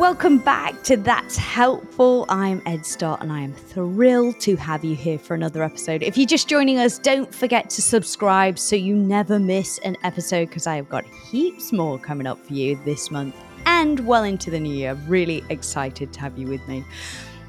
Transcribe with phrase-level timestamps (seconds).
[0.00, 2.24] Welcome back to That's Helpful.
[2.30, 6.02] I'm Ed Stott and I am thrilled to have you here for another episode.
[6.02, 10.48] If you're just joining us, don't forget to subscribe so you never miss an episode
[10.48, 13.36] because I have got heaps more coming up for you this month
[13.66, 14.94] and well into the new year.
[15.06, 16.82] Really excited to have you with me.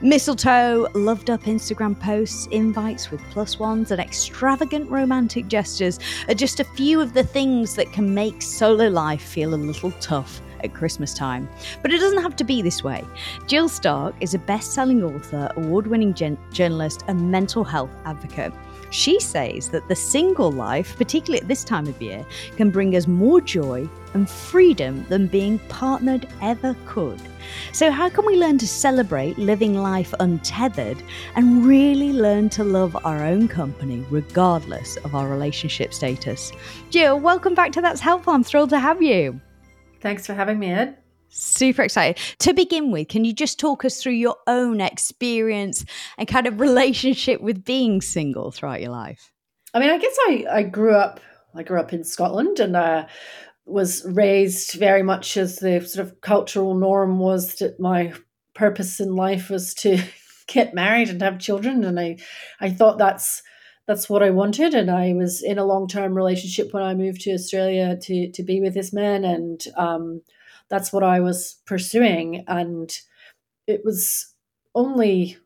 [0.01, 6.59] Mistletoe, loved up Instagram posts, invites with plus ones, and extravagant romantic gestures are just
[6.59, 10.73] a few of the things that can make solo life feel a little tough at
[10.73, 11.49] Christmas time.
[11.81, 13.05] But it doesn't have to be this way.
[13.47, 18.53] Jill Stark is a best selling author, award winning gen- journalist, and mental health advocate.
[18.91, 22.25] She says that the single life, particularly at this time of year,
[22.57, 27.21] can bring us more joy and freedom than being partnered ever could.
[27.71, 31.01] So, how can we learn to celebrate living life untethered
[31.35, 36.51] and really learn to love our own company, regardless of our relationship status?
[36.89, 38.33] Jill, welcome back to That's Helpful.
[38.33, 39.39] I'm thrilled to have you.
[40.01, 40.97] Thanks for having me, Ed.
[41.29, 42.21] Super excited.
[42.39, 45.85] To begin with, can you just talk us through your own experience
[46.17, 49.31] and kind of relationship with being single throughout your life?
[49.73, 51.21] I mean, I guess I, I grew up
[51.53, 53.07] I grew up in Scotland and uh,
[53.65, 58.13] was raised very much as the sort of cultural norm was that my
[58.53, 60.01] purpose in life was to
[60.47, 62.17] get married and have children and I
[62.59, 63.41] I thought that's
[63.87, 67.33] that's what I wanted and I was in a long-term relationship when I moved to
[67.33, 70.21] Australia to to be with this man and um,
[70.71, 72.45] that's what I was pursuing.
[72.47, 72.89] And
[73.67, 74.33] it was
[74.73, 75.37] only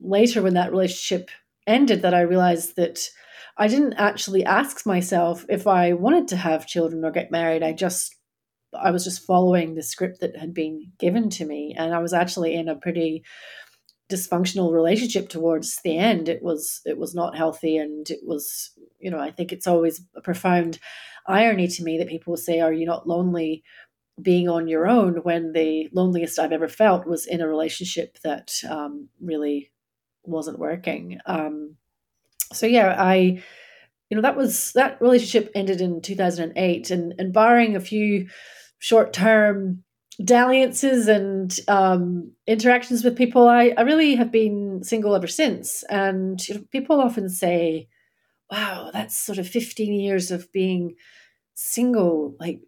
[0.00, 1.30] later when that relationship
[1.66, 2.98] ended that I realized that
[3.58, 7.62] I didn't actually ask myself if I wanted to have children or get married.
[7.62, 8.16] I just
[8.72, 12.12] I was just following the script that had been given to me and I was
[12.12, 13.24] actually in a pretty
[14.10, 17.76] dysfunctional relationship towards the end it was it was not healthy.
[17.76, 20.78] And it was you know i think it's always a profound
[21.26, 23.62] irony to me that people say are you not lonely
[24.22, 25.16] being on your own?
[25.22, 29.72] when the loneliest I've ever felt was in a relationship that um, really
[30.24, 31.18] wasn't working.
[31.26, 31.76] Um,
[32.52, 33.42] so yeah, I,
[34.08, 38.28] you know, that was that relationship ended in 2008, and and barring a few
[38.78, 39.84] short term
[40.24, 45.82] dalliances and um, interactions with people, I, I really have been single ever since.
[45.84, 47.88] And you know, people often say,
[48.50, 50.96] "Wow, that's sort of 15 years of being
[51.54, 52.60] single." Like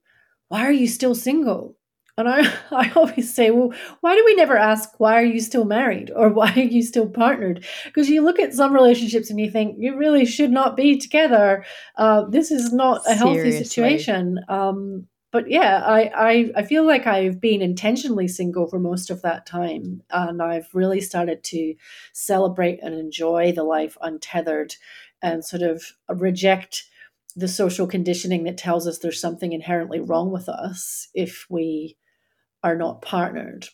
[0.53, 1.79] why are you still single?
[2.19, 5.65] And I, I always say, well, why do we never ask, why are you still
[5.65, 7.65] married or why are you still partnered?
[7.87, 11.65] Because you look at some relationships and you think, you really should not be together.
[11.97, 13.65] Uh, this is not a healthy Seriously.
[13.65, 14.41] situation.
[14.47, 19.23] Um, but yeah, I, I, I feel like I've been intentionally single for most of
[19.23, 20.03] that time.
[20.11, 21.75] And I've really started to
[22.13, 24.77] celebrate and enjoy the life untethered
[25.23, 26.85] and sort of reject
[27.35, 31.97] the social conditioning that tells us there's something inherently wrong with us if we
[32.63, 33.69] are not partnered.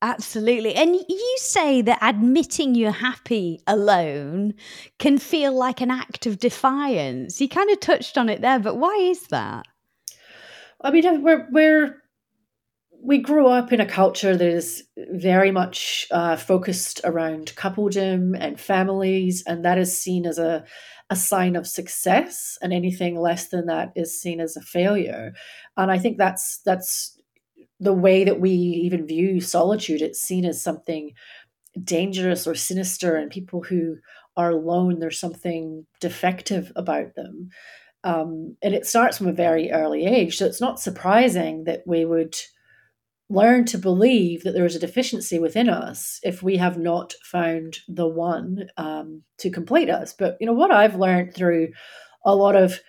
[0.00, 0.76] Absolutely.
[0.76, 4.54] And you say that admitting you're happy alone
[5.00, 7.40] can feel like an act of defiance.
[7.40, 9.66] You kind of touched on it there, but why is that?
[10.82, 12.02] I mean, we're, we're
[13.00, 18.58] we grew up in a culture that is very much uh, focused around coupledom and
[18.60, 20.64] families, and that is seen as a
[21.10, 25.32] a sign of success and anything less than that is seen as a failure.
[25.76, 27.18] And i think that's that's
[27.80, 30.02] the way that we even view solitude.
[30.02, 31.12] It's seen as something
[31.84, 33.96] dangerous or sinister and people who
[34.36, 37.48] are alone there's something defective about them
[38.08, 42.04] um, and it starts from a very early age so it's not surprising that we
[42.04, 42.36] would
[43.30, 47.78] learn to believe that there is a deficiency within us if we have not found
[47.86, 50.14] the one um, to complete us.
[50.18, 51.68] But you know what I've learned through
[52.24, 52.80] a lot of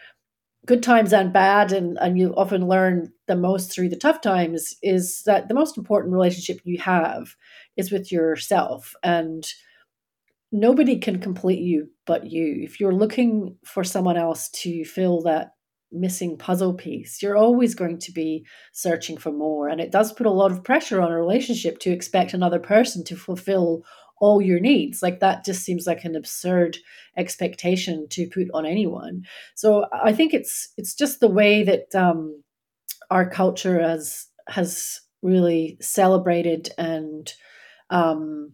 [0.66, 4.76] good times and bad, and and you often learn the most through the tough times
[4.82, 7.36] is that the most important relationship you have
[7.76, 9.46] is with yourself and
[10.52, 15.52] nobody can complete you but you if you're looking for someone else to fill that
[15.92, 17.22] missing puzzle piece.
[17.22, 19.68] You're always going to be searching for more.
[19.68, 23.04] And it does put a lot of pressure on a relationship to expect another person
[23.06, 23.84] to fulfill
[24.22, 25.02] all your needs.
[25.02, 26.78] Like that just seems like an absurd
[27.18, 29.24] expectation to put on anyone.
[29.56, 32.44] So I think it's it's just the way that um,
[33.10, 37.32] our culture has has really celebrated and
[37.90, 38.54] um,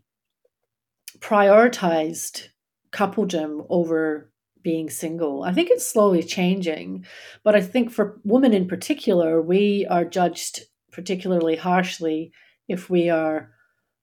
[1.20, 2.50] prioritized
[2.92, 4.32] coupledom over
[4.64, 5.44] being single.
[5.44, 7.06] I think it's slowly changing,
[7.44, 12.32] but I think for women in particular, we are judged particularly harshly
[12.68, 13.52] if we are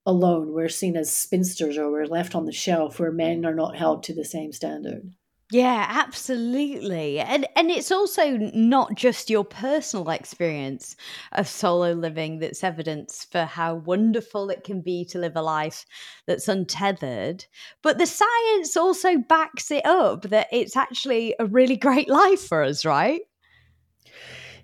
[0.07, 0.53] alone.
[0.53, 4.03] We're seen as spinsters or we're left on the shelf where men are not held
[4.05, 5.11] to the same standard.
[5.53, 7.19] Yeah, absolutely.
[7.21, 10.97] And and it's also not just your personal experience
[11.33, 15.85] of solo living that's evidence for how wonderful it can be to live a life
[16.27, 17.45] that's untethered,
[17.83, 22.63] but the science also backs it up that it's actually a really great life for
[22.63, 23.21] us, right?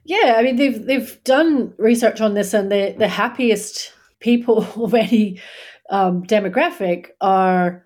[0.05, 4.95] Yeah, I mean they've they've done research on this and the the happiest people of
[4.95, 5.39] any
[5.91, 7.85] um, demographic are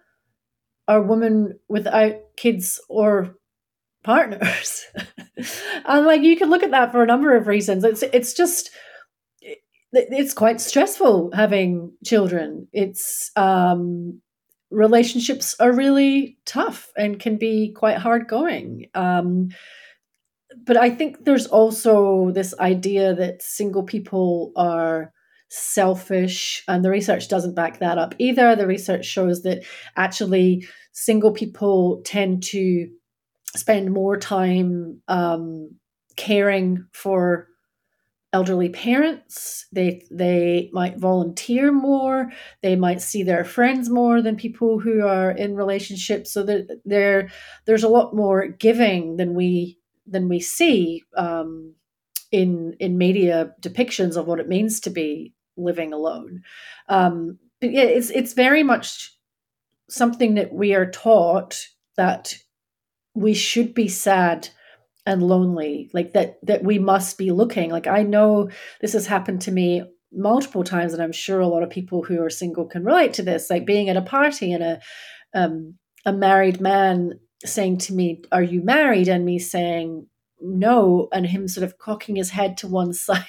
[0.92, 3.34] are women without kids or
[4.04, 4.84] partners.
[5.86, 7.82] and like you can look at that for a number of reasons.
[7.82, 8.70] It's it's just
[9.94, 12.68] it's quite stressful having children.
[12.72, 14.20] It's um,
[14.70, 18.88] relationships are really tough and can be quite hard going.
[18.94, 19.48] Um,
[20.66, 25.12] but I think there's also this idea that single people are
[25.52, 28.56] selfish, and the research doesn't back that up either.
[28.56, 29.64] The research shows that
[29.96, 32.88] actually single people tend to
[33.54, 35.76] spend more time um,
[36.16, 37.48] caring for
[38.32, 39.66] elderly parents.
[39.72, 42.32] They they might volunteer more.
[42.62, 46.32] They might see their friends more than people who are in relationships.
[46.32, 47.28] So that there
[47.66, 51.74] there's a lot more giving than we than we see um,
[52.30, 56.42] in in media depictions of what it means to be living alone.
[56.88, 59.16] Um, but yeah, it's it's very much
[59.88, 62.36] something that we are taught that
[63.14, 64.48] we should be sad
[65.06, 67.70] and lonely, like that that we must be looking.
[67.70, 68.50] Like I know
[68.80, 72.22] this has happened to me multiple times, and I'm sure a lot of people who
[72.22, 73.50] are single can relate to this.
[73.50, 74.80] Like being at a party and a
[75.34, 80.06] um, a married man saying to me, "Are you married?" and me saying
[80.40, 83.26] no, and him sort of cocking his head to one side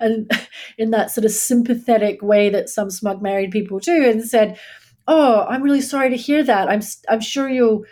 [0.00, 0.30] and
[0.78, 4.58] in that sort of sympathetic way that some smug married people do, and said,
[5.06, 6.68] "Oh, I'm really sorry to hear that.
[6.68, 7.84] I'm I'm sure you'll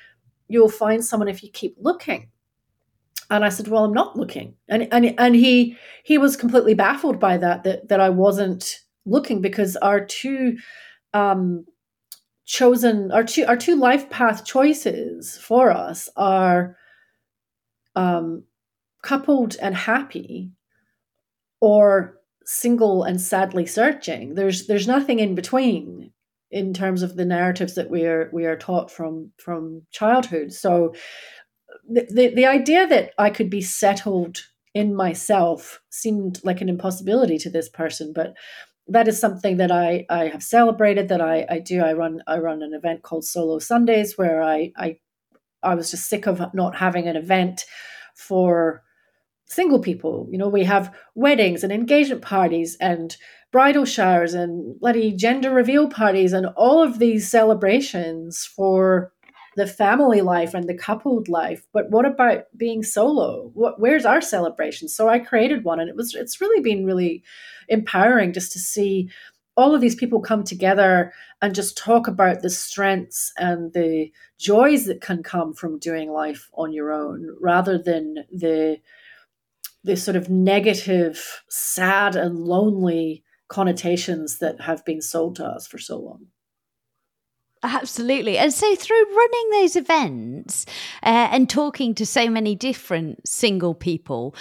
[0.48, 2.30] you'll find someone if you keep looking."
[3.30, 7.18] And I said, "Well, I'm not looking," and and and he he was completely baffled
[7.18, 10.56] by that that that I wasn't looking because our two
[11.14, 11.64] um,
[12.44, 16.76] chosen our two our two life path choices for us are
[17.96, 18.44] um,
[19.02, 20.50] coupled and happy
[21.60, 24.34] or single and sadly searching.
[24.34, 26.12] There's there's nothing in between
[26.50, 30.52] in terms of the narratives that we are we are taught from from childhood.
[30.52, 30.94] So
[31.88, 34.38] the, the, the idea that I could be settled
[34.74, 38.34] in myself seemed like an impossibility to this person, but
[38.88, 41.80] that is something that I, I have celebrated that I, I do.
[41.80, 44.96] I run I run an event called Solo Sundays where I, I
[45.62, 47.64] I was just sick of not having an event
[48.14, 48.82] for
[49.46, 50.28] single people.
[50.30, 53.16] You know, we have weddings and engagement parties and
[53.50, 59.12] bridal showers and bloody gender reveal parties and all of these celebrations for
[59.56, 61.66] the family life and the coupled life.
[61.72, 63.50] But what about being solo?
[63.54, 64.88] What where's our celebration?
[64.88, 67.22] So i created one and it was it's really been really
[67.68, 69.10] empowering just to see
[69.54, 71.12] all of these people come together
[71.42, 76.48] and just talk about the strengths and the joys that can come from doing life
[76.54, 78.78] on your own rather than the
[79.84, 85.78] the sort of negative, sad, and lonely connotations that have been sold to us for
[85.78, 86.26] so long.
[87.64, 88.38] Absolutely.
[88.38, 90.66] And so, through running those events
[91.04, 94.34] uh, and talking to so many different single people,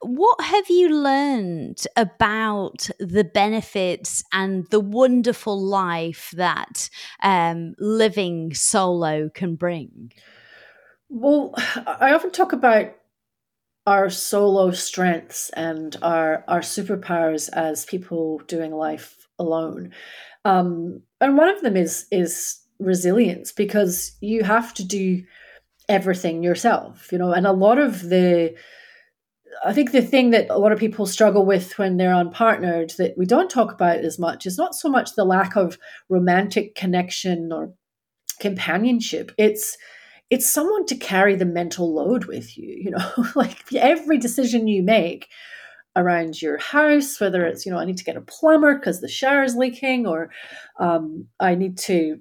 [0.00, 6.88] what have you learned about the benefits and the wonderful life that
[7.20, 10.12] um, living solo can bring?
[11.08, 11.54] Well,
[11.86, 12.94] I often talk about
[13.88, 19.92] our solo strengths and our our superpowers as people doing life alone.
[20.44, 25.24] Um, and one of them is is resilience because you have to do
[25.88, 28.54] everything yourself, you know, and a lot of the
[29.64, 33.16] I think the thing that a lot of people struggle with when they're unpartnered that
[33.16, 35.78] we don't talk about as much is not so much the lack of
[36.10, 37.72] romantic connection or
[38.38, 39.32] companionship.
[39.38, 39.78] It's
[40.30, 44.82] it's someone to carry the mental load with you you know like every decision you
[44.82, 45.28] make
[45.96, 49.08] around your house whether it's you know i need to get a plumber because the
[49.08, 50.30] shower is leaking or
[50.78, 52.20] um, i need to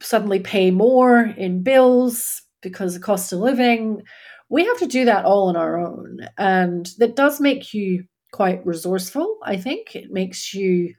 [0.00, 4.02] suddenly pay more in bills because the cost of living.
[4.48, 8.64] We have to do that all on our own and that does make you quite
[8.66, 9.94] resourceful i think.
[9.94, 10.94] It makes you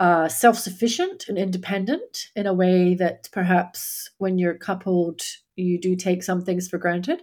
[0.00, 5.22] uh, self sufficient and independent in a way that perhaps when you're coupled,
[5.56, 7.22] you do take some things for granted.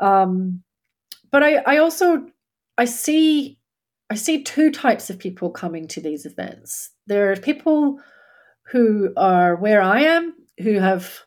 [0.00, 0.62] Um,
[1.30, 2.26] but I, I also
[2.78, 3.58] I see
[4.10, 6.90] I see two types of people coming to these events.
[7.06, 8.00] There are people
[8.66, 11.20] who are where I am, who have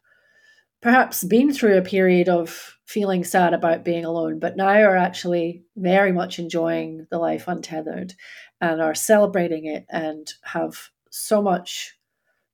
[0.81, 5.63] perhaps been through a period of feeling sad about being alone, but now are actually
[5.75, 8.13] very much enjoying the life untethered
[8.61, 11.96] and are celebrating it and have so much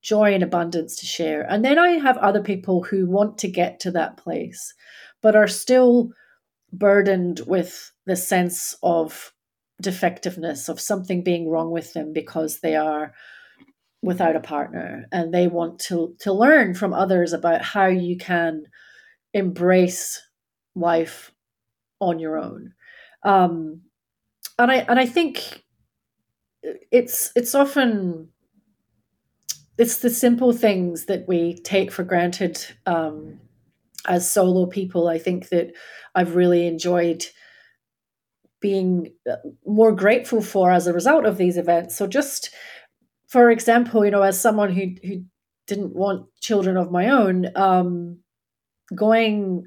[0.03, 1.41] joy and abundance to share.
[1.49, 4.73] And then I have other people who want to get to that place,
[5.21, 6.11] but are still
[6.71, 9.33] burdened with the sense of
[9.81, 13.13] defectiveness, of something being wrong with them because they are
[14.01, 18.65] without a partner and they want to to learn from others about how you can
[19.33, 20.21] embrace
[20.75, 21.31] life
[22.01, 22.73] on your own
[23.23, 23.79] um
[24.59, 25.63] and i and i think
[26.91, 28.27] it's it's often
[29.77, 33.39] it's the simple things that we take for granted um
[34.05, 35.07] as solo people.
[35.07, 35.73] I think that
[36.15, 37.25] i've really enjoyed
[38.59, 41.97] being uh, more grateful for as a result of these events.
[41.97, 42.49] So just
[43.27, 45.23] for example, you know, as someone who who
[45.67, 48.19] didn't want children of my own, um,
[48.95, 49.65] going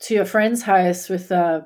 [0.00, 1.62] to a friend's house with uh,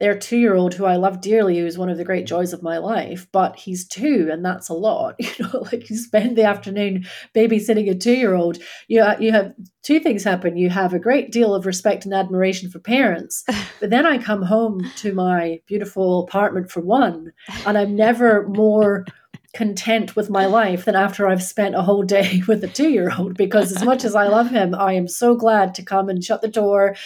[0.00, 2.28] their two year old, who I love dearly, who's one of the great mm.
[2.28, 5.14] joys of my life, but he's two, and that's a lot.
[5.30, 8.58] You know, like you spend the afternoon babysitting a two year old.
[8.88, 9.52] You you have
[9.82, 10.56] two things happen.
[10.56, 13.44] You have a great deal of respect and admiration for parents,
[13.80, 17.32] but then I come home to my beautiful apartment for one,
[17.66, 19.04] and I'm never more
[19.52, 23.12] content with my life than after I've spent a whole day with a two year
[23.16, 26.22] old because, as much as I love him, I am so glad to come and
[26.22, 26.96] shut the door.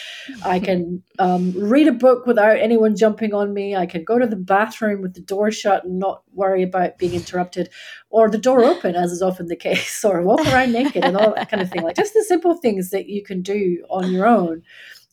[0.45, 3.75] I can um, read a book without anyone jumping on me.
[3.75, 7.15] I can go to the bathroom with the door shut and not worry about being
[7.15, 7.71] interrupted,
[8.11, 11.35] or the door open, as is often the case, or walk around naked and all
[11.35, 11.83] that kind of thing.
[11.83, 14.63] Like just the simple things that you can do on your own.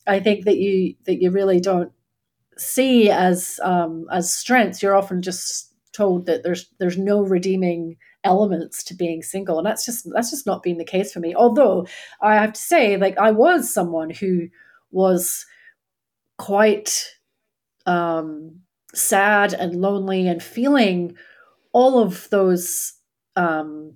[0.06, 1.92] I think that you that you really don't
[2.58, 4.82] see as um, as strengths.
[4.82, 9.84] You're often just told that there's there's no redeeming elements to being single and that's
[9.84, 11.86] just that's just not been the case for me although
[12.20, 14.48] i have to say like i was someone who
[14.90, 15.44] was
[16.38, 17.10] quite
[17.86, 18.60] um
[18.94, 21.16] sad and lonely and feeling
[21.72, 22.94] all of those
[23.36, 23.94] um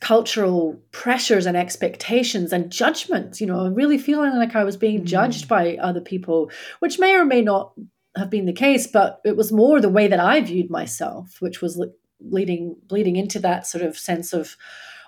[0.00, 5.04] cultural pressures and expectations and judgments you know really feeling like i was being mm.
[5.04, 7.74] judged by other people which may or may not
[8.16, 11.60] have been the case, but it was more the way that I viewed myself, which
[11.62, 11.84] was
[12.20, 14.56] leading bleeding into that sort of sense of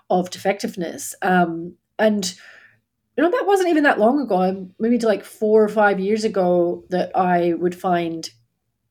[0.09, 1.15] of defectiveness.
[1.23, 2.35] Um, and
[3.17, 4.69] you know that wasn't even that long ago.
[4.79, 8.29] Maybe to like four or five years ago, that I would find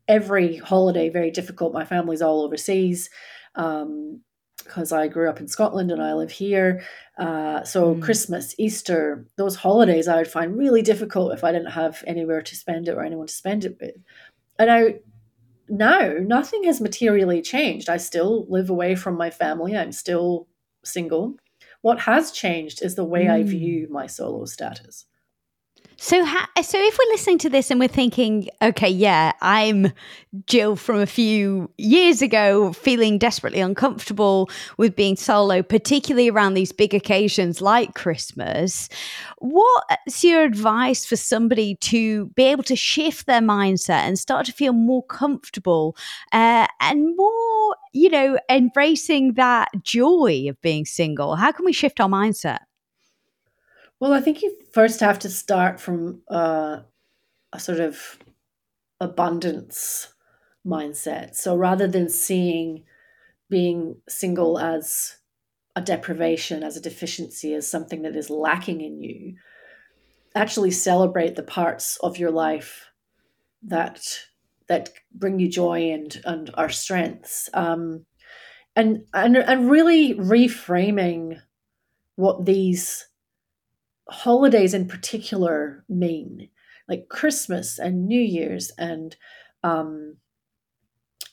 [0.07, 1.73] every holiday very difficult.
[1.73, 3.09] My family's all overseas.
[3.55, 4.21] Um,
[4.63, 6.83] because I grew up in Scotland and I live here.
[7.17, 8.01] Uh, so mm.
[8.01, 12.55] Christmas, Easter, those holidays I would find really difficult if I didn't have anywhere to
[12.55, 13.95] spend it or anyone to spend it with.
[14.59, 14.99] And I
[15.69, 17.89] now nothing has materially changed.
[17.89, 19.75] I still live away from my family.
[19.75, 20.47] I'm still
[20.83, 21.35] single.
[21.81, 23.31] What has changed is the way mm.
[23.31, 25.05] I view my solo status.
[26.03, 29.93] So, ha- so if we're listening to this and we're thinking, okay, yeah, I'm
[30.47, 36.71] Jill from a few years ago, feeling desperately uncomfortable with being solo, particularly around these
[36.71, 38.89] big occasions like Christmas.
[39.37, 44.53] What's your advice for somebody to be able to shift their mindset and start to
[44.53, 45.95] feel more comfortable
[46.31, 51.35] uh, and more, you know, embracing that joy of being single?
[51.35, 52.61] How can we shift our mindset?
[54.01, 56.79] Well, I think you first have to start from uh,
[57.53, 58.19] a sort of
[58.99, 60.13] abundance
[60.65, 61.35] mindset.
[61.35, 62.85] So rather than seeing
[63.49, 65.17] being single as
[65.75, 69.35] a deprivation, as a deficiency, as something that is lacking in you,
[70.35, 72.87] actually celebrate the parts of your life
[73.63, 74.01] that
[74.67, 77.49] that bring you joy and and are strengths.
[77.53, 78.05] Um,
[78.75, 81.41] and and and really reframing
[82.15, 83.07] what these
[84.11, 86.49] holidays in particular mean,
[86.87, 89.15] like Christmas and New Year's and
[89.63, 90.17] um,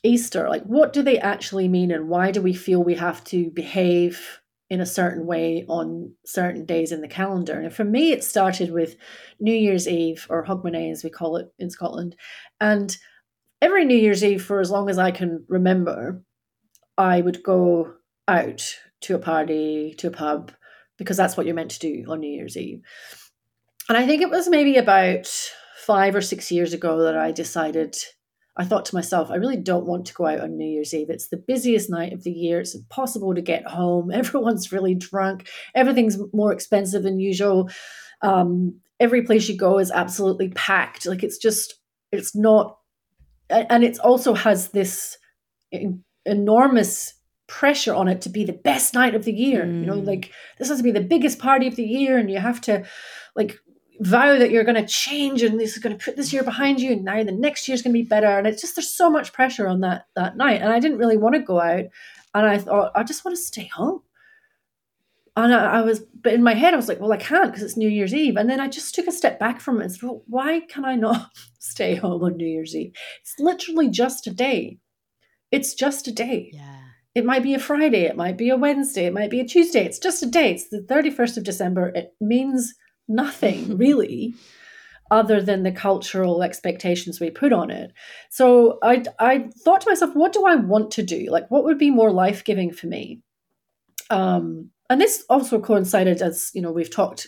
[0.03, 0.47] Easter.
[0.49, 4.39] Like, what do they actually mean, and why do we feel we have to behave
[4.69, 7.59] in a certain way on certain days in the calendar?
[7.59, 8.95] And for me, it started with
[9.39, 12.15] New Year's Eve, or Hogmanay as we call it in Scotland.
[12.61, 12.95] And
[13.61, 16.23] every New Year's Eve, for as long as I can remember,
[16.97, 17.93] I would go
[18.27, 18.61] out
[19.01, 20.51] to a party, to a pub,
[20.99, 22.81] because that's what you're meant to do on New Year's Eve.
[23.87, 25.27] And I think it was maybe about
[25.77, 27.95] five or six years ago that I decided,
[28.55, 31.09] I thought to myself, I really don't want to go out on New Year's Eve.
[31.09, 32.59] It's the busiest night of the year.
[32.59, 34.11] It's impossible to get home.
[34.13, 35.49] Everyone's really drunk.
[35.73, 37.69] Everything's more expensive than usual.
[38.21, 41.07] Um, every place you go is absolutely packed.
[41.07, 41.79] Like it's just,
[42.11, 42.77] it's not,
[43.49, 45.17] and it also has this
[46.25, 47.13] enormous
[47.49, 49.65] pressure on it to be the best night of the year.
[49.65, 49.81] Mm.
[49.81, 50.07] You know, mm.
[50.07, 52.85] like this has to be the biggest party of the year, and you have to
[53.35, 53.59] like
[53.99, 56.79] vow that you're going to change and this is going to put this year behind
[56.79, 59.09] you and now the next year's going to be better and it's just there's so
[59.09, 61.83] much pressure on that that night and i didn't really want to go out
[62.33, 64.01] and i thought i just want to stay home
[65.35, 67.61] and I, I, was but in my head i was like well i can't because
[67.61, 69.91] it's new year's eve and then i just took a step back from it and
[69.91, 71.29] said well, why can i not
[71.59, 74.77] stay home on new year's eve it's literally just a day
[75.51, 76.78] it's just a day yeah
[77.15, 79.85] it might be a friday it might be a wednesday it might be a tuesday
[79.85, 82.75] it's just a day it's the 31st of december it means
[83.07, 84.33] nothing really
[85.11, 87.91] other than the cultural expectations we put on it.
[88.29, 91.27] So I I thought to myself, what do I want to do?
[91.29, 93.21] Like what would be more life-giving for me?
[94.09, 97.27] Um, and this also coincided as, you know, we've talked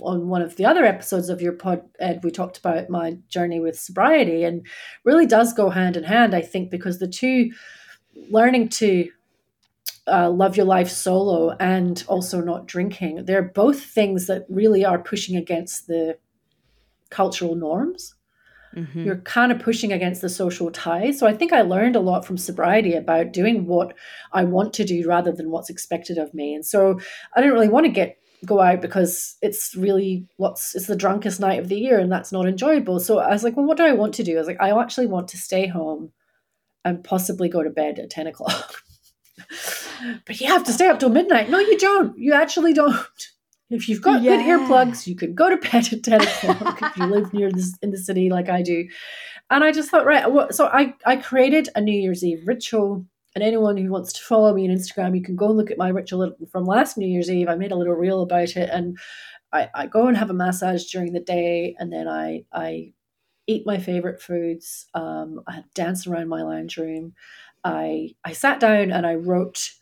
[0.00, 3.60] on one of the other episodes of your pod, Ed, we talked about my journey
[3.60, 4.66] with sobriety and
[5.04, 7.50] really does go hand in hand, I think, because the two
[8.14, 9.10] learning to
[10.06, 14.98] uh, Love Your Life solo and also not drinking, they're both things that really are
[14.98, 16.18] pushing against the
[17.10, 18.14] cultural norms.
[18.74, 19.04] Mm-hmm.
[19.04, 21.18] You're kind of pushing against the social ties.
[21.18, 23.94] So I think I learned a lot from sobriety about doing what
[24.32, 26.54] I want to do rather than what's expected of me.
[26.54, 27.00] And so
[27.34, 31.40] I didn't really want to get go out because it's really what's it's the drunkest
[31.40, 33.00] night of the year and that's not enjoyable.
[33.00, 34.36] So I was like, well, what do I want to do?
[34.36, 36.12] I was like, I actually want to stay home
[36.84, 38.82] and possibly go to bed at 10 o'clock.
[40.26, 41.50] but you have to stay up till midnight.
[41.50, 42.18] No, you don't.
[42.18, 42.96] You actually don't.
[43.70, 44.36] If you've got yeah.
[44.36, 47.76] good earplugs, you could go to bed at 10 o'clock if you live near this
[47.82, 48.88] in the city like I do.
[49.48, 53.06] And I just thought, right, so I, I created a New Year's Eve ritual.
[53.36, 55.78] And anyone who wants to follow me on Instagram, you can go and look at
[55.78, 57.48] my ritual from last New Year's Eve.
[57.48, 58.68] I made a little reel about it.
[58.70, 58.98] And
[59.52, 61.76] I, I go and have a massage during the day.
[61.78, 62.92] And then I, I
[63.50, 64.86] eat my favorite foods.
[64.94, 67.14] Um, I dance around my lounge room.
[67.64, 69.72] I, I sat down and I wrote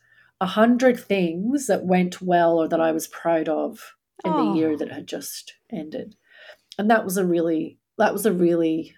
[0.40, 3.94] a hundred things that went well or that I was proud of
[4.24, 4.52] in oh.
[4.52, 6.16] the year that had just ended.
[6.78, 8.94] And that was a really that was a really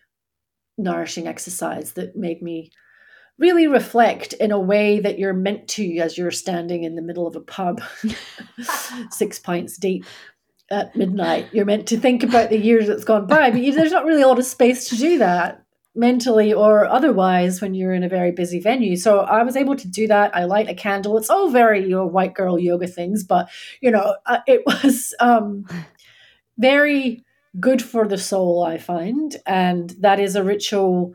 [0.76, 2.70] nourishing exercise that made me
[3.38, 7.26] really reflect in a way that you're meant to as you're standing in the middle
[7.26, 7.80] of a pub
[9.10, 10.04] six pints deep
[10.70, 13.92] at midnight you're meant to think about the years that's gone by but you, there's
[13.92, 18.04] not really a lot of space to do that mentally or otherwise when you're in
[18.04, 18.96] a very busy venue.
[18.96, 20.34] So I was able to do that.
[20.34, 21.16] I light a candle.
[21.18, 23.48] It's all very you know white girl yoga things, but
[23.80, 25.66] you know uh, it was um,
[26.58, 27.24] very
[27.58, 28.62] good for the soul.
[28.62, 31.14] I find, and that is a ritual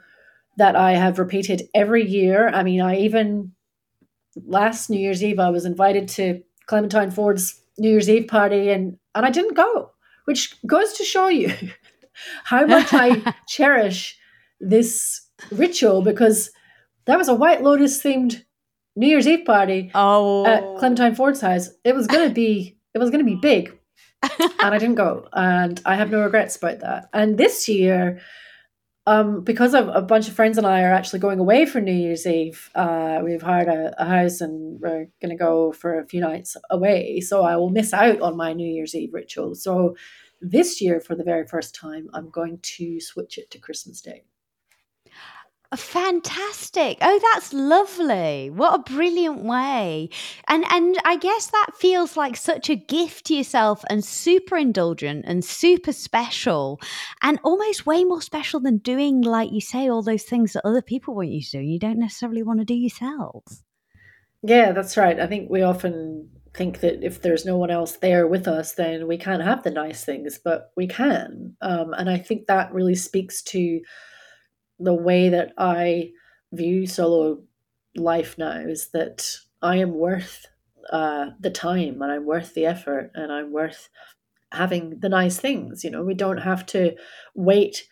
[0.57, 2.49] that I have repeated every year.
[2.49, 3.53] I mean, I even
[4.45, 8.97] last New Year's Eve I was invited to Clementine Ford's New Year's Eve party, and
[9.15, 9.91] and I didn't go,
[10.25, 11.53] which goes to show you.
[12.43, 14.17] how much I cherish
[14.59, 16.51] this ritual because
[17.05, 18.43] that was a White Lotus themed
[18.95, 20.45] New Year's Eve party oh.
[20.45, 21.69] at Clementine Ford's house.
[21.83, 23.77] It was gonna be it was gonna be big.
[24.39, 25.27] and I didn't go.
[25.33, 27.09] And I have no regrets about that.
[27.13, 28.21] And this year,
[29.07, 31.93] um, because of a bunch of friends and I are actually going away for New
[31.93, 36.07] Year's Eve, uh, we've hired a, a house and we're going to go for a
[36.07, 37.21] few nights away.
[37.21, 39.53] So I will miss out on my New Year's Eve ritual.
[39.55, 39.95] So
[40.41, 44.23] this year, for the very first time, I'm going to switch it to Christmas Day.
[45.75, 46.97] Fantastic.
[47.01, 48.49] Oh, that's lovely.
[48.49, 50.09] What a brilliant way.
[50.47, 55.25] And and I guess that feels like such a gift to yourself and super indulgent
[55.27, 56.79] and super special
[57.21, 60.81] and almost way more special than doing like you say all those things that other
[60.81, 61.59] people want you to do.
[61.59, 63.43] You don't necessarily want to do yourself.
[64.43, 65.19] Yeah, that's right.
[65.19, 69.07] I think we often think that if there's no one else there with us, then
[69.07, 71.55] we can't have the nice things, but we can.
[71.61, 73.81] Um, and I think that really speaks to
[74.79, 76.11] the way that I
[76.51, 77.43] view solo
[77.95, 80.45] life now is that I am worth
[80.91, 83.89] uh, the time and I'm worth the effort and I'm worth
[84.51, 85.83] having the nice things.
[85.83, 86.95] You know, we don't have to
[87.33, 87.87] wait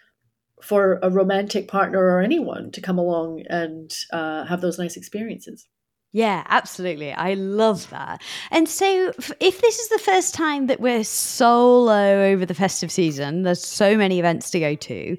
[0.62, 5.68] for a romantic partner or anyone to come along and uh, have those nice experiences.
[6.16, 7.12] Yeah, absolutely.
[7.12, 8.22] I love that.
[8.52, 13.42] And so, if this is the first time that we're solo over the festive season,
[13.42, 15.18] there's so many events to go to.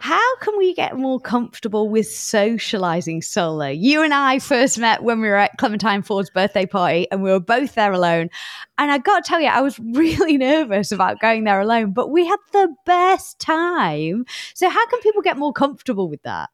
[0.00, 3.68] How can we get more comfortable with socializing solo?
[3.68, 7.30] You and I first met when we were at Clementine Ford's birthday party, and we
[7.30, 8.28] were both there alone.
[8.76, 12.10] And I got to tell you, I was really nervous about going there alone, but
[12.10, 14.24] we had the best time.
[14.54, 16.50] So, how can people get more comfortable with that?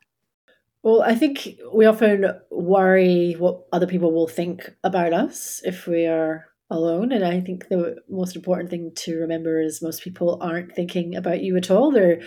[0.83, 6.07] Well, I think we often worry what other people will think about us if we
[6.07, 7.13] are alone.
[7.13, 11.43] And I think the most important thing to remember is most people aren't thinking about
[11.43, 11.91] you at all.
[11.91, 12.21] They're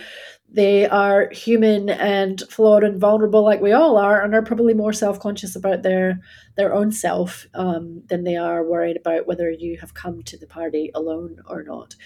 [0.50, 4.92] they are human and flawed and vulnerable like we all are and are probably more
[4.92, 6.20] self-conscious about their
[6.56, 10.46] their own self um, than they are worried about whether you have come to the
[10.46, 11.96] party alone or not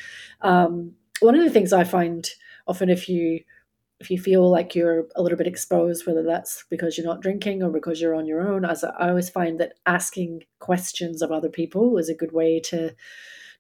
[0.43, 2.31] um, one of the things i find
[2.67, 3.41] often if you
[4.01, 7.63] if you feel like you're a little bit exposed, whether that's because you're not drinking
[7.63, 11.49] or because you're on your own, as I always find that asking questions of other
[11.49, 12.95] people is a good way to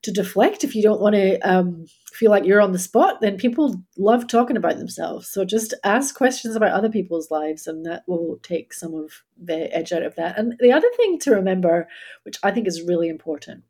[0.02, 0.62] to deflect.
[0.62, 4.28] If you don't want to um, feel like you're on the spot, then people love
[4.28, 5.28] talking about themselves.
[5.28, 9.74] So just ask questions about other people's lives, and that will take some of the
[9.74, 10.38] edge out of that.
[10.38, 11.88] And the other thing to remember,
[12.22, 13.64] which I think is really important,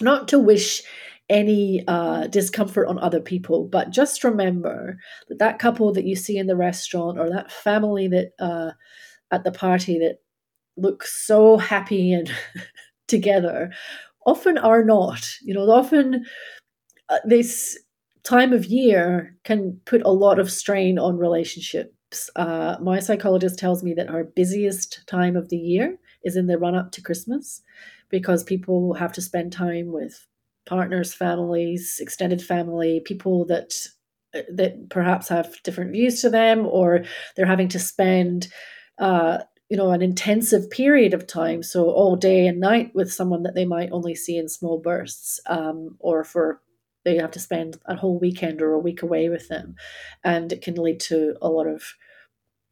[0.00, 0.82] not to wish
[1.28, 3.64] any uh, discomfort on other people.
[3.66, 8.08] But just remember that that couple that you see in the restaurant or that family
[8.08, 8.72] that uh,
[9.30, 10.18] at the party that
[10.76, 12.30] looks so happy and
[13.08, 13.72] together
[14.26, 15.28] often are not.
[15.42, 16.26] You know, often
[17.08, 17.78] uh, this
[18.24, 22.30] time of year can put a lot of strain on relationships.
[22.36, 26.58] Uh, my psychologist tells me that our busiest time of the year is in the
[26.58, 27.62] run up to Christmas
[28.10, 30.27] because people have to spend time with
[30.68, 33.72] partners, families, extended family, people that
[34.54, 37.04] that perhaps have different views to them, or
[37.34, 38.48] they're having to spend,
[38.98, 39.38] uh,
[39.70, 43.54] you know, an intensive period of time, so all day and night with someone that
[43.54, 46.60] they might only see in small bursts, um, or for
[47.04, 49.74] they have to spend a whole weekend or a week away with them,
[50.22, 51.82] and it can lead to a lot of,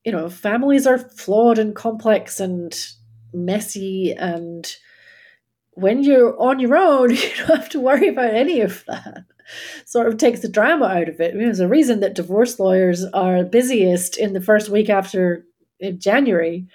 [0.04, 2.78] you know, families are flawed and complex and
[3.32, 4.76] messy and
[5.76, 9.24] when you're on your own, you don't have to worry about any of that.
[9.84, 11.32] Sort of takes the drama out of it.
[11.32, 15.46] I mean, there's a reason that divorce lawyers are busiest in the first week after
[15.98, 16.66] January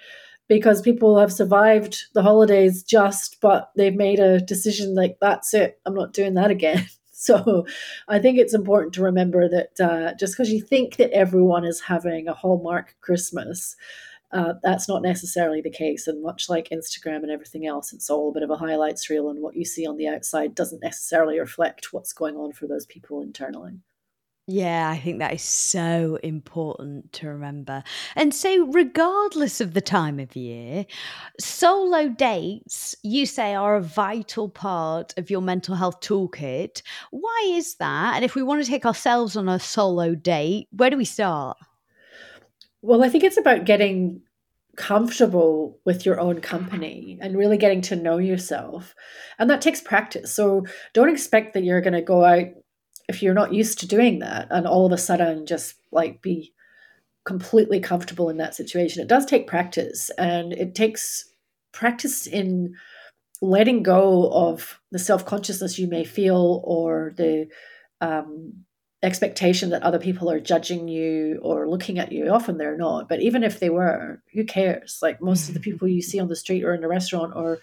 [0.48, 5.80] because people have survived the holidays just, but they've made a decision like, that's it,
[5.86, 6.88] I'm not doing that again.
[7.14, 7.68] So
[8.08, 11.80] I think it's important to remember that uh, just because you think that everyone is
[11.80, 13.76] having a Hallmark Christmas,
[14.34, 16.08] uh, that's not necessarily the case.
[16.08, 19.30] And much like Instagram and everything else, it's all a bit of a highlights reel,
[19.30, 22.86] and what you see on the outside doesn't necessarily reflect what's going on for those
[22.86, 23.80] people internally.
[24.48, 27.84] Yeah, I think that is so important to remember.
[28.16, 30.86] And so, regardless of the time of year,
[31.40, 36.82] solo dates, you say, are a vital part of your mental health toolkit.
[37.12, 38.16] Why is that?
[38.16, 41.58] And if we want to take ourselves on a solo date, where do we start?
[42.82, 44.22] Well, I think it's about getting
[44.76, 48.96] comfortable with your own company and really getting to know yourself.
[49.38, 50.34] And that takes practice.
[50.34, 52.48] So don't expect that you're going to go out
[53.08, 56.54] if you're not used to doing that and all of a sudden just like be
[57.26, 59.02] completely comfortable in that situation.
[59.02, 61.26] It does take practice and it takes
[61.72, 62.76] practice in
[63.42, 67.48] letting go of the self consciousness you may feel or the
[68.00, 68.66] um,
[69.04, 72.30] expectation that other people are judging you or looking at you.
[72.30, 75.00] Often they're not, but even if they were, who cares?
[75.02, 77.60] Like most of the people you see on the street or in a restaurant or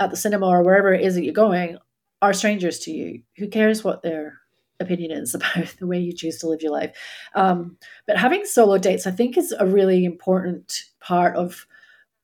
[0.00, 1.78] at the cinema or wherever it is that you're going
[2.20, 3.22] are strangers to you.
[3.36, 4.40] Who cares what their
[4.80, 6.96] opinion is about the way you choose to live your life?
[7.34, 11.66] Um, but having solo dates, I think, is a really important part of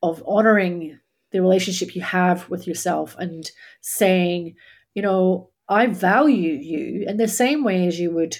[0.03, 0.99] of honoring
[1.31, 3.49] the relationship you have with yourself and
[3.81, 4.57] saying,
[4.95, 8.37] you know, I value you in the same way as you would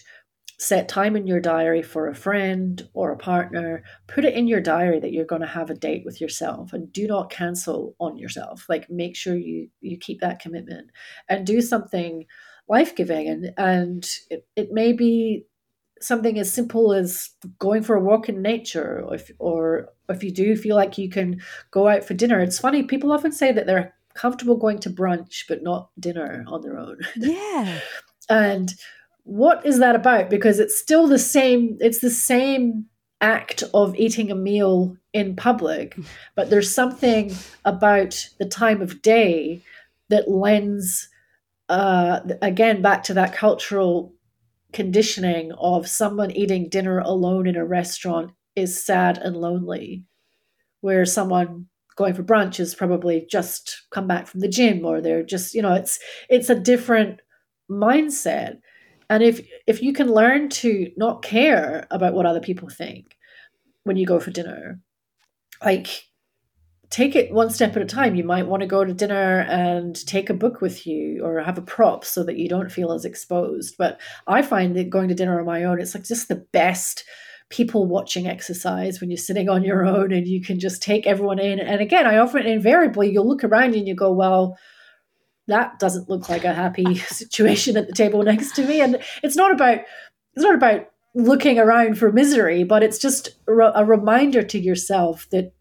[0.59, 3.83] set time in your diary for a friend or a partner.
[4.07, 6.93] Put it in your diary that you're going to have a date with yourself and
[6.93, 8.67] do not cancel on yourself.
[8.69, 10.91] Like make sure you you keep that commitment
[11.29, 12.27] and do something
[12.69, 15.45] life-giving and and it, it may be
[16.01, 20.33] something as simple as going for a walk in nature or if, or if you
[20.33, 23.67] do feel like you can go out for dinner it's funny people often say that
[23.67, 26.99] they're comfortable going to brunch but not dinner on their own.
[27.17, 27.81] Yeah.
[28.29, 28.75] and
[29.25, 30.31] what is that about?
[30.31, 32.87] Because it's still the same, it's the same
[33.21, 35.97] act of eating a meal in public,
[36.35, 37.33] but there's something
[37.65, 39.63] about the time of day
[40.09, 41.09] that lends
[41.69, 44.13] uh, again back to that cultural
[44.73, 50.05] conditioning of someone eating dinner alone in a restaurant is sad and lonely,
[50.81, 51.67] where someone
[51.97, 55.63] going for brunch is probably just come back from the gym or they're just you
[55.63, 57.21] know it's it's a different
[57.71, 58.59] mindset.
[59.09, 63.17] And if if you can learn to not care about what other people think
[63.85, 64.81] when you go for dinner
[65.65, 66.05] like
[66.93, 68.15] take it one step at a time.
[68.15, 71.57] You might want to go to dinner and take a book with you or have
[71.57, 73.77] a prop so that you don't feel as exposed.
[73.79, 77.05] But i find that going to dinner on my own it's like just the best
[77.53, 81.39] people watching exercise when you're sitting on your own and you can just take everyone
[81.39, 81.61] in.
[81.61, 84.59] And again, I often invariably you'll look around and you go, well,
[85.47, 88.81] that doesn't look like a happy situation at the table next to me.
[88.81, 89.81] And it's not about
[90.35, 95.53] it's not about looking around for misery, but it's just a reminder to yourself that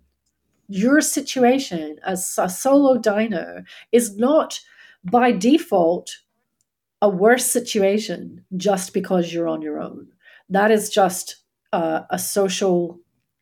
[0.69, 4.61] your situation as a solo diner is not
[5.03, 6.19] by default
[7.01, 10.07] a worse situation just because you're on your own.
[10.49, 11.40] That is just
[11.73, 12.99] uh, a social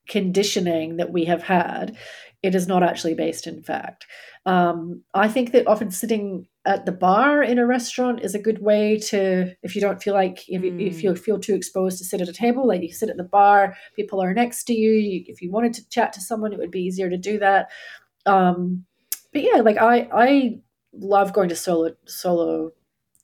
[0.08, 1.96] conditioning that we have had.
[2.42, 4.06] It is not actually based in fact.
[4.46, 8.62] Um, I think that often sitting at the bar in a restaurant is a good
[8.62, 10.88] way to, if you don't feel like, if you, mm.
[10.88, 13.24] if you feel too exposed to sit at a table, like you sit at the
[13.24, 14.92] bar, people are next to you.
[14.92, 17.70] you if you wanted to chat to someone, it would be easier to do that.
[18.26, 18.86] Um,
[19.34, 20.60] but yeah, like I, I
[20.94, 22.72] love going to solo, solo,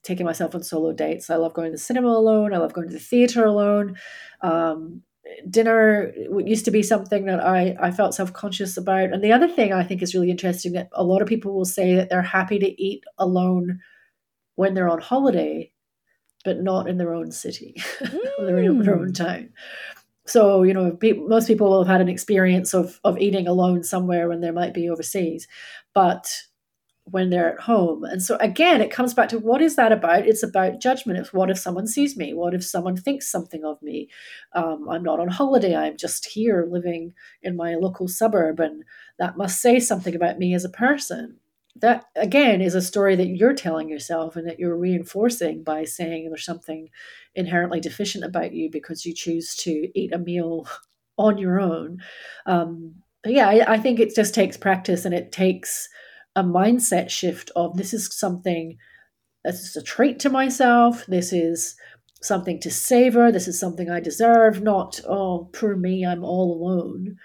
[0.06, 1.30] taking myself on solo dates.
[1.30, 2.54] I love going to the cinema alone.
[2.54, 3.98] I love going to the theater alone.
[4.42, 5.02] Um,
[5.50, 6.14] dinner
[6.46, 9.84] used to be something that I, I felt self-conscious about and the other thing i
[9.84, 12.82] think is really interesting that a lot of people will say that they're happy to
[12.82, 13.80] eat alone
[14.56, 15.72] when they're on holiday
[16.44, 18.40] but not in their own city mm.
[18.40, 19.50] or in their own town
[20.28, 20.96] so you know
[21.28, 24.76] most people will have had an experience of of eating alone somewhere when they might
[24.76, 25.48] be overseas
[25.96, 26.44] but
[27.06, 28.04] when they're at home.
[28.04, 30.26] And so again, it comes back to what is that about?
[30.26, 31.20] It's about judgment.
[31.20, 32.34] It's what if someone sees me?
[32.34, 34.10] What if someone thinks something of me?
[34.54, 35.76] Um, I'm not on holiday.
[35.76, 37.14] I'm just here living
[37.44, 38.84] in my local suburb, and
[39.20, 41.38] that must say something about me as a person.
[41.76, 46.30] That again is a story that you're telling yourself and that you're reinforcing by saying
[46.30, 46.90] there's something
[47.36, 50.68] inherently deficient about you because you choose to eat a meal
[51.18, 52.00] on your own.
[52.48, 55.88] Um, but yeah, I, I think it just takes practice and it takes
[56.36, 58.78] a mindset shift of this is something
[59.44, 61.76] this is a treat to myself this is
[62.22, 67.16] something to savor this is something i deserve not oh poor me i'm all alone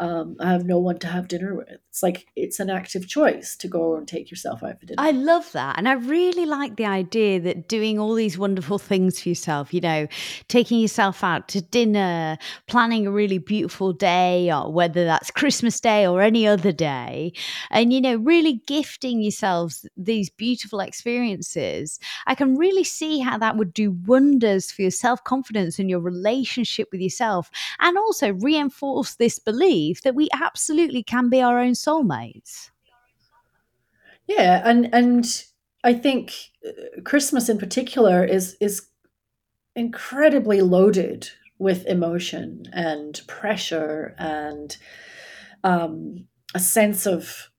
[0.00, 1.68] um, I have no one to have dinner with.
[1.90, 4.96] It's like it's an active choice to go and take yourself out for dinner.
[5.02, 5.76] I love that.
[5.76, 9.82] And I really like the idea that doing all these wonderful things for yourself, you
[9.82, 10.06] know,
[10.48, 16.06] taking yourself out to dinner, planning a really beautiful day, or whether that's Christmas Day
[16.06, 17.34] or any other day,
[17.70, 21.98] and, you know, really gifting yourselves these beautiful experiences.
[22.26, 26.00] I can really see how that would do wonders for your self confidence and your
[26.00, 31.58] relationship with yourself, and also reinforce this belief believe that we absolutely can be our
[31.58, 32.70] own soulmates.
[34.26, 35.44] Yeah, and and
[35.84, 36.32] I think
[36.66, 38.88] uh, Christmas in particular is is
[39.74, 44.76] incredibly loaded with emotion and pressure and
[45.64, 47.50] um, a sense of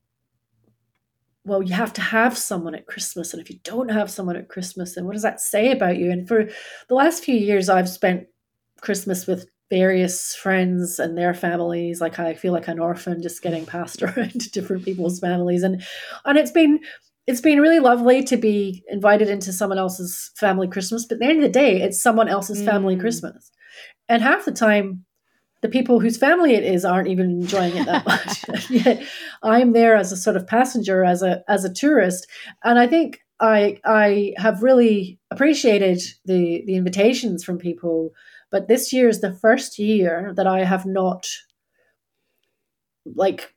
[1.43, 3.33] well, you have to have someone at Christmas.
[3.33, 6.11] And if you don't have someone at Christmas, then what does that say about you?
[6.11, 6.47] And for
[6.87, 8.27] the last few years, I've spent
[8.81, 13.65] Christmas with various friends and their families like i feel like an orphan just getting
[13.65, 15.63] passed around to different people's families.
[15.63, 15.81] And
[16.25, 16.79] and it's been
[17.25, 21.25] it's been really lovely to be invited into someone else's family christmas but at the
[21.25, 22.65] end of the day it's someone else's mm.
[22.65, 23.49] family christmas.
[24.09, 25.05] And half the time
[25.61, 28.69] the people whose family it is aren't even enjoying it that much.
[28.69, 29.03] Yet
[29.41, 32.27] i'm there as a sort of passenger as a as a tourist.
[32.65, 38.11] And i think i i have really appreciated the the invitations from people
[38.51, 41.27] but this year is the first year that I have not
[43.05, 43.53] like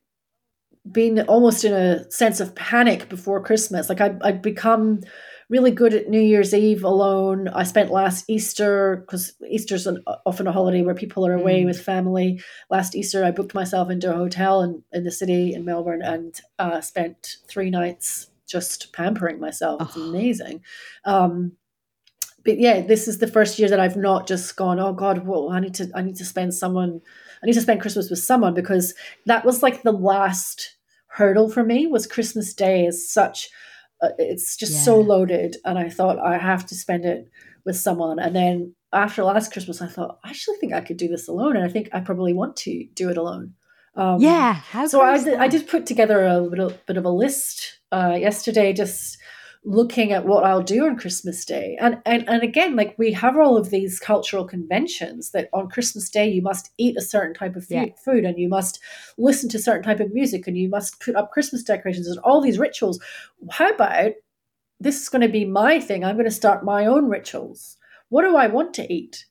[0.89, 3.89] been almost in a sense of panic before Christmas.
[3.89, 5.01] Like I, I'd become
[5.49, 7.47] really good at New Year's Eve alone.
[7.49, 11.65] I spent last Easter because Easter's an, often a holiday where people are away mm.
[11.65, 12.41] with family.
[12.69, 16.39] Last Easter, I booked myself into a hotel in, in the city in Melbourne and
[16.57, 19.81] uh, spent three nights just pampering myself.
[19.81, 20.09] It's oh.
[20.09, 20.61] amazing.
[21.03, 21.53] Um,
[22.45, 25.49] but yeah, this is the first year that I've not just gone, oh God, well,
[25.51, 27.01] I need to, I need to spend someone,
[27.41, 28.93] I need to spend Christmas with someone because
[29.25, 30.77] that was like the last
[31.07, 33.49] hurdle for me was Christmas Day is such,
[34.01, 34.81] uh, it's just yeah.
[34.81, 37.29] so loaded, and I thought I have to spend it
[37.65, 41.07] with someone, and then after last Christmas, I thought I actually think I could do
[41.07, 43.55] this alone, and I think I probably want to do it alone.
[43.95, 44.61] Um, yeah.
[44.87, 48.73] so I did, I did put together a little bit of a list uh, yesterday,
[48.73, 49.17] just
[49.65, 51.75] looking at what I'll do on Christmas Day.
[51.81, 56.09] And, and and again, like we have all of these cultural conventions that on Christmas
[56.09, 57.85] Day you must eat a certain type of food, yeah.
[58.03, 58.79] food and you must
[59.17, 62.41] listen to certain type of music and you must put up Christmas decorations and all
[62.41, 62.99] these rituals.
[63.49, 64.11] How about
[64.79, 66.03] this is going to be my thing?
[66.03, 67.77] I'm going to start my own rituals.
[68.09, 69.25] What do I want to eat?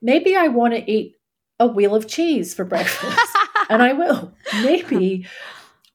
[0.00, 1.16] Maybe I want to eat
[1.58, 3.18] a wheel of cheese for breakfast.
[3.68, 4.32] and I will.
[4.62, 5.26] Maybe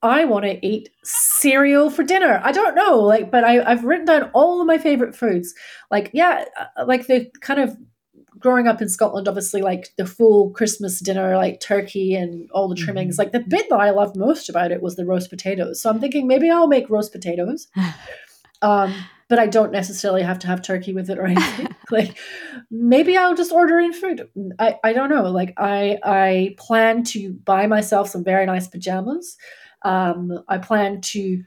[0.03, 2.39] I want to eat cereal for dinner.
[2.43, 5.53] I don't know, like, but I, I've written down all of my favorite foods.
[5.89, 7.75] Like, yeah, uh, like the kind of
[8.39, 12.75] growing up in Scotland, obviously, like the full Christmas dinner, like turkey and all the
[12.75, 13.15] trimmings.
[13.15, 13.21] Mm-hmm.
[13.21, 15.81] Like the bit that I loved most about it was the roast potatoes.
[15.81, 17.67] So I'm thinking maybe I'll make roast potatoes.
[18.63, 18.91] Um,
[19.29, 21.67] but I don't necessarily have to have turkey with it or anything.
[21.91, 22.17] like
[22.71, 24.27] maybe I'll just order in food.
[24.60, 25.29] I, I don't know.
[25.29, 29.38] Like I I plan to buy myself some very nice pajamas.
[29.83, 31.43] Um, I plan to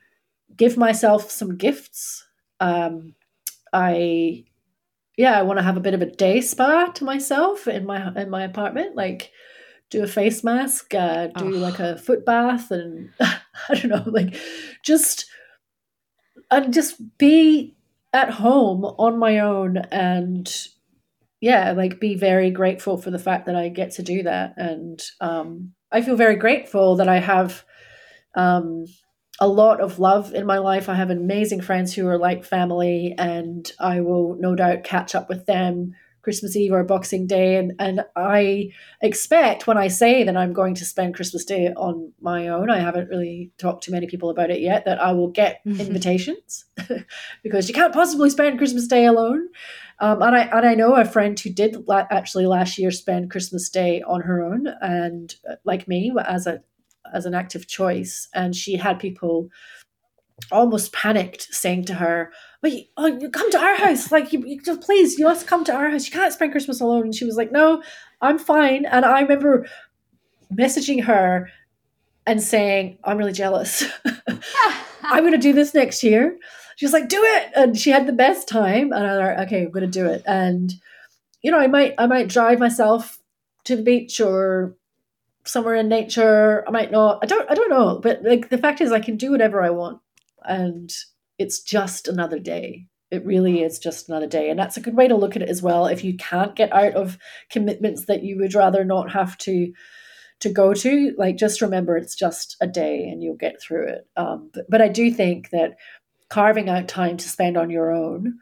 [0.56, 2.26] give myself some gifts.
[2.60, 3.14] Um,
[3.72, 4.44] I
[5.16, 8.12] yeah, I want to have a bit of a day spa to myself in my
[8.14, 8.96] in my apartment.
[8.96, 9.30] Like
[9.90, 11.58] do a face mask, uh, do oh.
[11.58, 14.36] like a foot bath, and I don't know, like
[14.82, 15.26] just
[16.50, 17.76] and just be
[18.12, 20.68] at home on my own and
[21.40, 25.00] yeah like be very grateful for the fact that i get to do that and
[25.20, 27.64] um, i feel very grateful that i have
[28.34, 28.84] um,
[29.40, 33.14] a lot of love in my life i have amazing friends who are like family
[33.18, 37.56] and i will no doubt catch up with them Christmas Eve or Boxing Day.
[37.56, 42.12] And, and I expect when I say that I'm going to spend Christmas Day on
[42.20, 45.30] my own, I haven't really talked to many people about it yet, that I will
[45.30, 45.80] get mm-hmm.
[45.80, 46.66] invitations
[47.42, 49.48] because you can't possibly spend Christmas Day alone.
[49.98, 53.30] Um, and I and I know a friend who did la- actually last year spend
[53.30, 56.62] Christmas Day on her own, and uh, like me as a
[57.12, 59.48] as an active choice, and she had people
[60.50, 64.12] almost panicked saying to her, you, oh, you come to our house.
[64.12, 66.06] Like, you, you just please, you must come to our house.
[66.06, 67.04] You can't spend Christmas alone.
[67.04, 67.82] And she was like, no,
[68.20, 68.84] I'm fine.
[68.86, 69.66] And I remember
[70.52, 71.48] messaging her
[72.26, 73.84] and saying, I'm really jealous.
[75.02, 76.36] I'm going to do this next year.
[76.76, 77.52] She was like, do it.
[77.56, 78.92] And she had the best time.
[78.92, 80.22] And I was like, okay, I'm going to do it.
[80.26, 80.72] And,
[81.42, 83.18] you know, I might, I might drive myself
[83.64, 84.76] to the beach or
[85.44, 86.64] somewhere in nature.
[86.66, 88.00] I might not, I don't, I don't know.
[88.02, 90.00] But like, the fact is I can do whatever I want.
[90.44, 90.92] And
[91.38, 92.86] it's just another day.
[93.10, 94.50] It really is just another day.
[94.50, 95.86] And that's a good way to look at it as well.
[95.86, 97.18] If you can't get out of
[97.50, 99.72] commitments that you would rather not have to
[100.40, 104.06] to go to, like just remember it's just a day and you'll get through it.
[104.16, 105.72] Um, but, but I do think that
[106.30, 108.38] carving out time to spend on your own,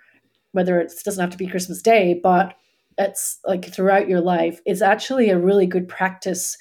[0.52, 2.54] whether it doesn't have to be Christmas Day, but
[2.98, 6.56] it's like throughout your life, is actually a really good practice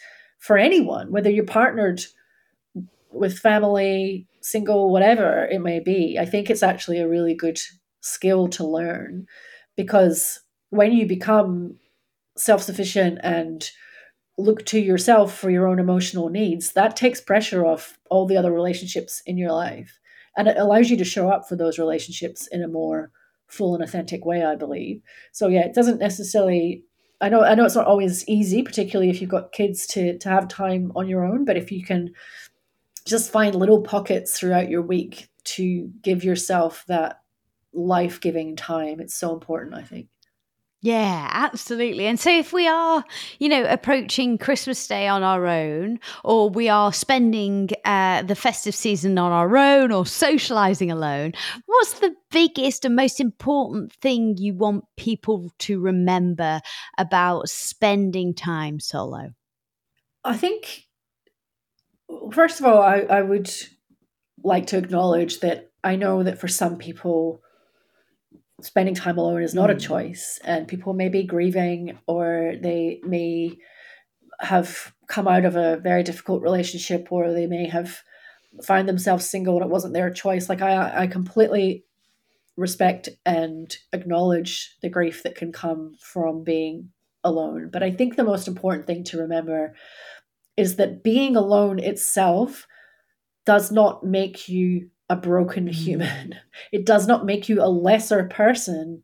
[0.47, 1.99] for anyone, whether you're partnered
[3.12, 7.60] with family, single, whatever it may be, I think it's actually a really good
[7.99, 9.25] skill to learn
[9.75, 11.75] because when you become
[12.38, 13.69] self sufficient and
[14.38, 18.53] look to yourself for your own emotional needs, that takes pressure off all the other
[18.53, 19.99] relationships in your life.
[20.38, 23.12] And it allows you to show up for those relationships in a more
[23.47, 25.01] full and authentic way, I believe.
[25.33, 26.86] So yeah, it doesn't necessarily
[27.19, 30.30] I know I know it's not always easy, particularly if you've got kids to to
[30.30, 32.12] have time on your own, but if you can
[33.06, 37.21] just find little pockets throughout your week to give yourself that
[37.73, 38.99] life giving time.
[38.99, 40.08] It's so important, I think.
[40.81, 42.05] Yeah, absolutely.
[42.05, 43.03] And so if we are,
[43.39, 48.75] you know, approaching Christmas Day on our own, or we are spending uh, the festive
[48.75, 51.33] season on our own or socializing alone,
[51.65, 56.61] what's the biggest and most important thing you want people to remember
[56.99, 59.31] about spending time solo?
[60.23, 60.83] I think
[62.31, 63.51] first of all, I, I would
[64.43, 67.41] like to acknowledge that I know that for some people,
[68.62, 69.76] spending time alone is not mm.
[69.76, 73.58] a choice, and people may be grieving or they may
[74.39, 78.04] have come out of a very difficult relationship or they may have
[78.63, 80.50] found themselves single and it wasn't their choice.
[80.50, 81.86] Like I, I completely
[82.56, 86.89] respect and acknowledge the grief that can come from being
[87.24, 87.70] alone.
[87.72, 89.76] But I think the most important thing to remember
[90.56, 92.67] is that being alone itself
[93.46, 95.74] does not make you a broken mm.
[95.74, 96.36] human.
[96.72, 99.04] It does not make you a lesser person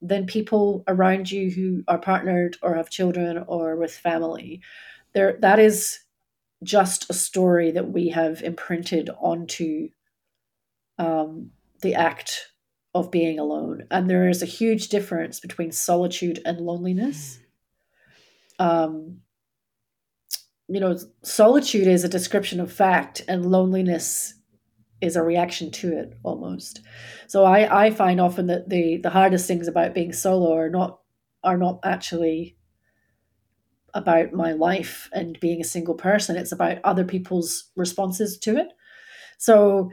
[0.00, 4.62] than people around you who are partnered or have children or with family.
[5.12, 5.98] There that is
[6.62, 9.88] just a story that we have imprinted onto
[10.98, 11.50] um,
[11.82, 12.52] the act
[12.94, 13.84] of being alone.
[13.90, 17.38] And there is a huge difference between solitude and loneliness.
[18.58, 19.18] Um,
[20.68, 24.34] you know, solitude is a description of fact, and loneliness
[25.00, 26.80] is a reaction to it almost.
[27.26, 31.00] So I, I find often that the the hardest things about being solo are not
[31.44, 32.56] are not actually
[33.94, 36.36] about my life and being a single person.
[36.36, 38.68] It's about other people's responses to it.
[39.38, 39.90] So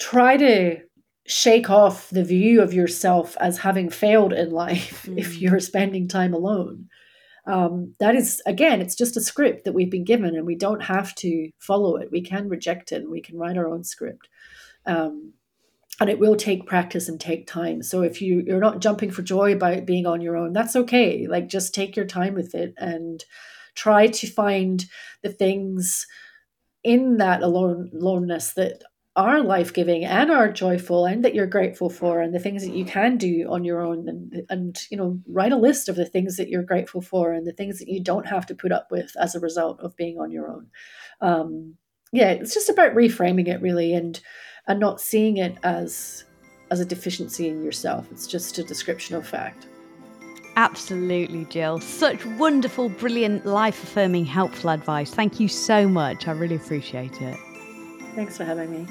[0.00, 0.78] try to
[1.26, 5.18] shake off the view of yourself as having failed in life mm.
[5.18, 6.88] if you're spending time alone
[7.46, 10.82] um, that is again it's just a script that we've been given and we don't
[10.82, 12.10] have to follow it.
[12.10, 14.28] We can reject it and we can write our own script.
[14.86, 15.34] Um,
[16.00, 17.82] and it will take practice and take time.
[17.82, 21.26] So if you you're not jumping for joy by being on your own that's okay.
[21.26, 23.24] Like just take your time with it and
[23.74, 24.84] try to find
[25.22, 26.06] the things
[26.82, 28.82] in that alone aloneness that
[29.16, 32.74] are life giving and are joyful and that you're grateful for and the things that
[32.74, 36.04] you can do on your own and and you know write a list of the
[36.04, 38.88] things that you're grateful for and the things that you don't have to put up
[38.90, 40.66] with as a result of being on your own
[41.20, 41.74] um,
[42.12, 44.20] yeah it's just about reframing it really and
[44.66, 46.24] and not seeing it as
[46.72, 49.68] as a deficiency in yourself it's just a description of fact
[50.56, 51.80] Absolutely, Jill.
[51.80, 55.12] Such wonderful, brilliant, life affirming, helpful advice.
[55.12, 56.28] Thank you so much.
[56.28, 57.36] I really appreciate it.
[58.14, 58.86] Thanks for having me.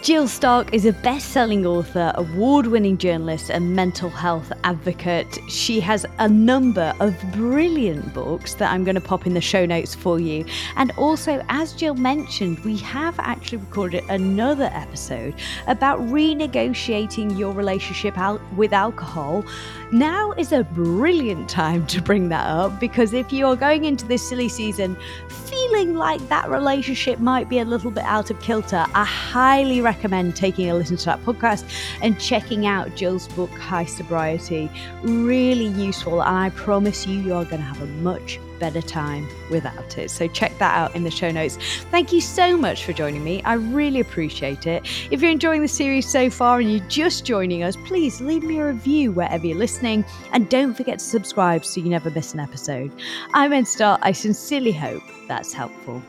[0.00, 5.38] Jill Stark is a best selling author, award winning journalist, and mental health advocate.
[5.48, 9.66] She has a number of brilliant books that I'm going to pop in the show
[9.66, 10.44] notes for you.
[10.76, 15.34] And also, as Jill mentioned, we have actually recorded another episode
[15.66, 18.16] about renegotiating your relationship
[18.56, 19.44] with alcohol.
[19.90, 24.28] Now is a brilliant time to bring that up because if you're going into this
[24.28, 24.98] silly season
[25.30, 30.36] feeling like that relationship might be a little bit out of kilter, I highly recommend
[30.36, 31.64] taking a listen to that podcast
[32.02, 34.70] and checking out Jill's book, High Sobriety.
[35.02, 39.98] Really useful, and I promise you, you're going to have a much better time without
[39.98, 40.10] it.
[40.10, 41.58] So check that out in the show notes.
[41.90, 43.42] Thank you so much for joining me.
[43.44, 44.84] I really appreciate it.
[45.10, 48.58] If you're enjoying the series so far and you're just joining us, please leave me
[48.58, 52.40] a review wherever you're listening and don't forget to subscribe so you never miss an
[52.40, 52.92] episode.
[53.34, 53.66] I'm Ed.
[53.80, 56.02] I sincerely hope that's helpful.